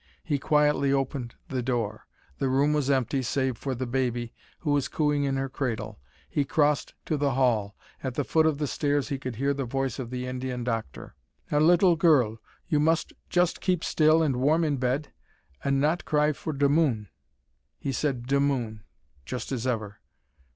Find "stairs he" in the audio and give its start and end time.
8.65-9.19